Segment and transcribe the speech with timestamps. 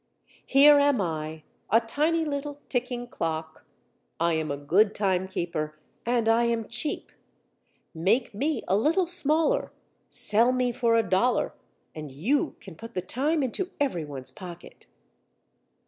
[0.47, 3.67] Here am I, a tiny little ticking clock;
[4.19, 5.77] I am a good timekeeper
[6.07, 7.11] and I am cheap.
[7.93, 9.71] Make me a little smaller,
[10.09, 11.53] sell me for a dollar,
[11.93, 14.87] and you can put the time into everyone's pocket."